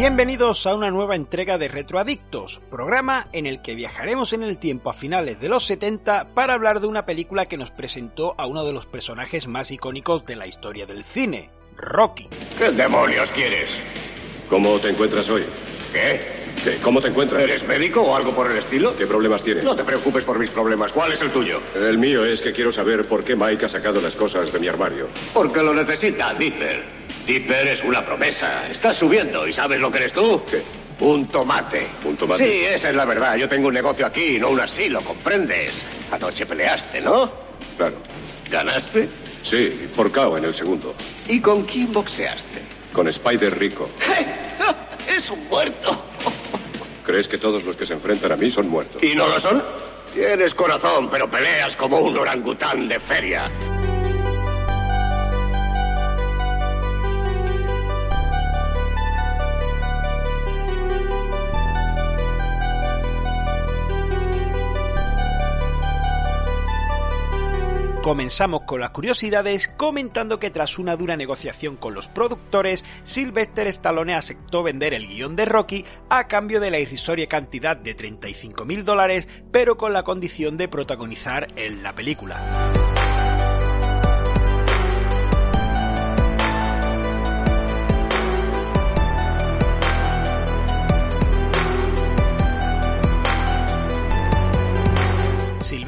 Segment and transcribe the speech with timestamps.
[0.00, 4.88] Bienvenidos a una nueva entrega de Retroadictos, programa en el que viajaremos en el tiempo
[4.88, 8.64] a finales de los 70 para hablar de una película que nos presentó a uno
[8.64, 12.30] de los personajes más icónicos de la historia del cine, Rocky.
[12.56, 13.78] ¿Qué demonios quieres?
[14.48, 15.44] ¿Cómo te encuentras hoy?
[15.92, 16.18] ¿Qué?
[16.64, 16.78] ¿Qué?
[16.78, 17.42] ¿Cómo te encuentras?
[17.42, 18.96] ¿Eres médico o algo por el estilo?
[18.96, 19.64] ¿Qué problemas tienes?
[19.64, 20.92] No te preocupes por mis problemas.
[20.92, 21.60] ¿Cuál es el tuyo?
[21.74, 24.66] El mío es que quiero saber por qué Mike ha sacado las cosas de mi
[24.68, 25.08] armario.
[25.34, 27.09] Porque lo necesita, Dipper.
[27.26, 28.68] Dipper es una promesa.
[28.68, 30.42] Estás subiendo y ¿sabes lo que eres tú?
[30.50, 30.62] ¿Qué?
[31.00, 31.86] Un tomate.
[32.04, 32.46] ¿Un tomate?
[32.46, 33.36] Sí, esa es la verdad.
[33.36, 35.72] Yo tengo un negocio aquí, no un asilo, ¿comprendes?
[36.10, 37.32] Anoche peleaste, ¿no?
[37.76, 37.96] Claro.
[38.50, 39.08] ¿Ganaste?
[39.42, 40.94] Sí, por KO en el segundo.
[41.28, 42.60] ¿Y con quién boxeaste?
[42.92, 43.88] Con Spider Rico.
[45.08, 46.04] ¡Es un muerto!
[47.06, 49.02] ¿Crees que todos los que se enfrentan a mí son muertos?
[49.02, 49.62] ¿Y no lo son?
[50.12, 53.50] Tienes corazón, pero peleas como un orangután de feria.
[68.02, 74.14] Comenzamos con las curiosidades comentando que tras una dura negociación con los productores, Sylvester Stallone
[74.14, 78.86] aceptó vender el guion de Rocky a cambio de la irrisoria cantidad de 35 mil
[78.86, 82.38] dólares, pero con la condición de protagonizar en la película.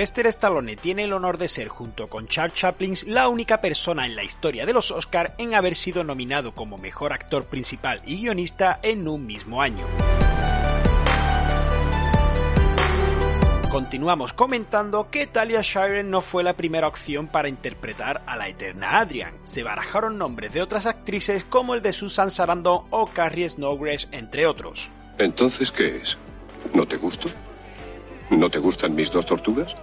[0.00, 4.16] Sylvester Stallone tiene el honor de ser, junto con Charles Chaplin, la única persona en
[4.16, 8.80] la historia de los Oscar en haber sido nominado como mejor actor principal y guionista
[8.82, 9.84] en un mismo año.
[13.70, 19.00] Continuamos comentando que Talia Shire no fue la primera opción para interpretar a la eterna
[19.00, 19.34] Adrian.
[19.44, 24.46] Se barajaron nombres de otras actrices como el de Susan Sarandon o Carrie Snowgrass, entre
[24.46, 24.88] otros.
[25.18, 26.16] ¿Entonces qué es?
[26.72, 27.28] ¿No te gusto?
[28.30, 29.76] ¿No te gustan mis dos tortugas?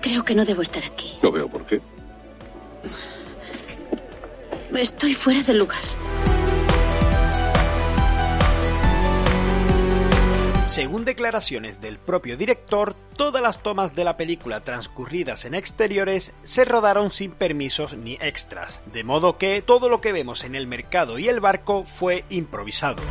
[0.00, 1.18] Creo que no debo estar aquí.
[1.22, 1.80] No veo por qué.
[4.74, 5.82] Estoy fuera del lugar.
[10.66, 16.64] Según declaraciones del propio director, todas las tomas de la película transcurridas en exteriores se
[16.64, 21.18] rodaron sin permisos ni extras, de modo que todo lo que vemos en el mercado
[21.18, 23.02] y el barco fue improvisado.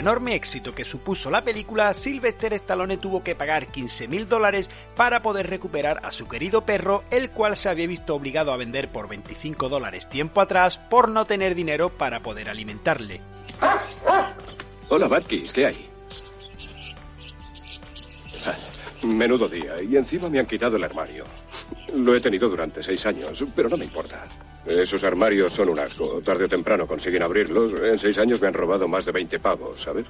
[0.00, 5.22] Enorme éxito que supuso la película, Sylvester Stallone tuvo que pagar 15 mil dólares para
[5.22, 9.08] poder recuperar a su querido perro, el cual se había visto obligado a vender por
[9.08, 13.20] 25 dólares tiempo atrás por no tener dinero para poder alimentarle.
[14.88, 15.88] Hola, Batkis, ¿qué hay?
[19.04, 21.24] Menudo día, y encima me han quitado el armario.
[21.94, 24.26] Lo he tenido durante seis años, pero no me importa.
[24.66, 26.20] Esos armarios son un asco.
[26.22, 27.72] Tarde o temprano consiguen abrirlos.
[27.80, 30.06] En seis años me han robado más de 20 pavos, ¿sabes?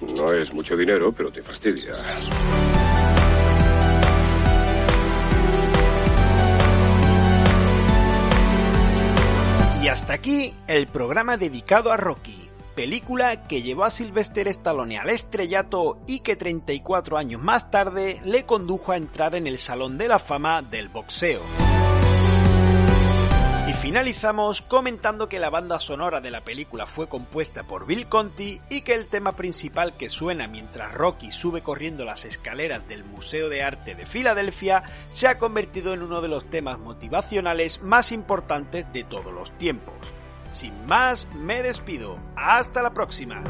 [0.00, 1.94] No es mucho dinero, pero te fastidia.
[9.82, 15.10] Y hasta aquí el programa dedicado a Rocky, película que llevó a Sylvester Stallone al
[15.10, 20.08] estrellato y que 34 años más tarde le condujo a entrar en el Salón de
[20.08, 21.40] la Fama del boxeo.
[23.86, 28.80] Finalizamos comentando que la banda sonora de la película fue compuesta por Bill Conti y
[28.80, 33.62] que el tema principal que suena mientras Rocky sube corriendo las escaleras del Museo de
[33.62, 39.04] Arte de Filadelfia se ha convertido en uno de los temas motivacionales más importantes de
[39.04, 39.94] todos los tiempos.
[40.50, 42.18] Sin más, me despido.
[42.34, 43.44] Hasta la próxima.